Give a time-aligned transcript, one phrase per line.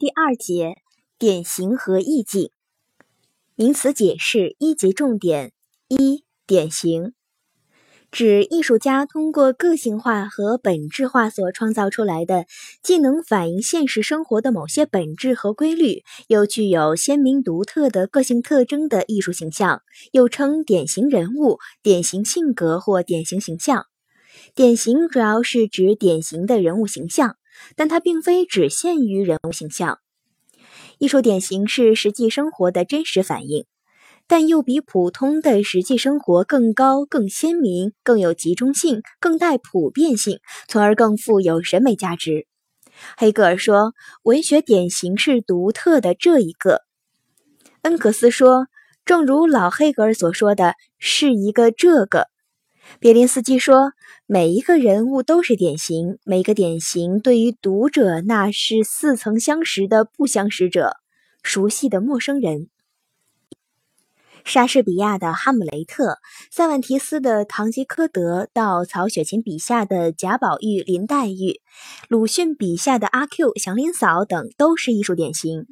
[0.00, 0.76] 第二节
[1.18, 2.50] 典型和意境
[3.56, 5.52] 名词解释一级重点
[5.88, 7.14] 一典型
[8.12, 12.46] 指艺术家通过个性化和本质化所创造出来的，
[12.80, 23.86] 既能反映现实生活的某些本质和规律，又具有鲜明独特的个性特征的艺术形象，又称典型人物、典型性格或典型形象。
[24.54, 27.36] 典型主要是指典型的人物形象。
[27.76, 29.98] 但它并非只限于人物形象，
[30.98, 33.64] 艺术典型是实际生活的真实反应，
[34.26, 42.46] 但又比普通的实际生活更高、更鲜明、更有集中性、更带普遍性，从而更富有审美价值。
[43.16, 43.94] 黑格尔说
[44.24, 46.82] ：“文学典型是独特的这一个。”
[47.82, 48.66] 恩格斯说
[49.06, 52.26] ：“正如老黑格尔所说的，是一个这个。”
[53.00, 53.92] 别林斯基说
[54.26, 60.96] ：“每一个人物都是典型，每个典型对于读者那是似曾相识的不相识者，
[61.42, 62.68] 熟悉的陌生人。”
[64.44, 66.12] 莎士比亚的《哈姆雷特》，
[66.50, 71.60] 塞万提斯的《堂吉诃德》，到曹雪芹笔下的贾宝玉、林黛玉，
[72.08, 75.66] 鲁迅笔下的阿 Q、祥林嫂等，都是艺术典型。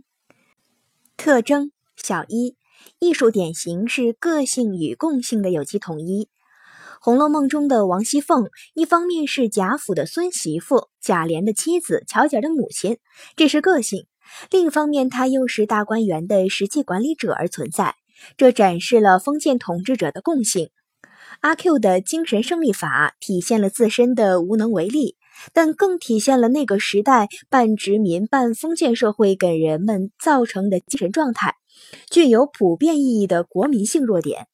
[1.16, 2.56] 特征小一：
[2.98, 6.24] 艺术典型是个性与共性的有机统一。
[7.00, 12.98] 《红楼梦》中的王熙凤，一方面是贾府的孙媳妇，贾琏的妻子，巧姐的母亲，
[13.36, 14.06] 这是个性；
[14.50, 17.94] 另一方面，她又是大观园的实际管理者而存在，
[18.36, 20.70] 这展示了封建统治者的共性。
[21.40, 25.16] 阿 Q 的精神胜利法体现了自身的无能为力，
[25.52, 31.56] 但更体现了那个时代半殖民半封建社会给人们造成的精神状态，
[32.10, 34.48] 具有普遍意义的国民性弱点。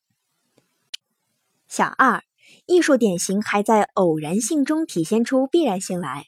[1.68, 2.22] 小二。
[2.66, 6.26] 艺术典型还在偶然性中体现出必然性来，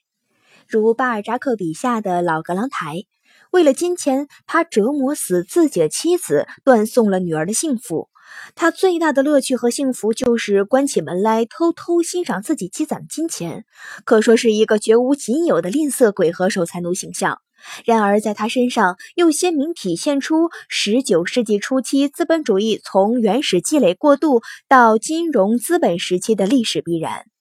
[0.68, 3.04] 如巴尔扎克笔下的老格朗台，
[3.50, 8.08] 为了金钱，他折磨死自己的妻子，断送了女儿的幸福。
[8.54, 13.64] 他最大的乐趣和幸福就是关起门来偷偷欣赏自己积攒的金钱，
[14.04, 17.40] 可说是一个绝无仅有的吝啬鬼和守财奴形象。
[17.84, 27.33] 然而，在他身上又鲜明体现出十九世纪初期资本主义从原始积累过渡到金融资本时期的历史必然。